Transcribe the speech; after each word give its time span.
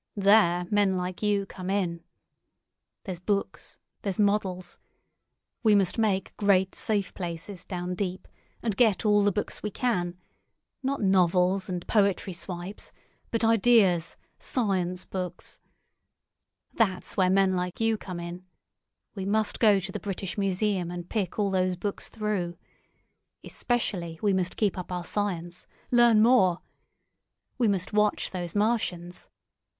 There 0.17 0.65
men 0.71 0.97
like 0.97 1.21
you 1.21 1.45
come 1.45 1.69
in. 1.69 2.03
There's 3.03 3.19
books, 3.19 3.77
there's 4.01 4.17
models. 4.17 4.79
We 5.61 5.75
must 5.75 5.99
make 5.99 6.35
great 6.37 6.73
safe 6.73 7.13
places 7.13 7.63
down 7.65 7.93
deep, 7.93 8.27
and 8.63 8.75
get 8.75 9.05
all 9.05 9.21
the 9.21 9.31
books 9.31 9.61
we 9.61 9.69
can; 9.69 10.17
not 10.81 11.03
novels 11.03 11.69
and 11.69 11.85
poetry 11.85 12.33
swipes, 12.33 12.91
but 13.29 13.45
ideas, 13.45 14.17
science 14.39 15.05
books. 15.05 15.59
That's 16.73 17.15
where 17.15 17.29
men 17.29 17.55
like 17.55 17.79
you 17.79 17.95
come 17.95 18.19
in. 18.19 18.43
We 19.13 19.27
must 19.27 19.59
go 19.59 19.79
to 19.79 19.91
the 19.91 19.99
British 19.99 20.35
Museum 20.35 20.89
and 20.89 21.07
pick 21.11 21.37
all 21.37 21.51
those 21.51 21.75
books 21.75 22.09
through. 22.09 22.57
Especially 23.43 24.17
we 24.23 24.33
must 24.33 24.57
keep 24.57 24.79
up 24.79 24.91
our 24.91 25.05
science—learn 25.05 26.23
more. 26.23 26.63
We 27.59 27.67
must 27.67 27.93
watch 27.93 28.31
these 28.31 28.55
Martians. 28.55 29.29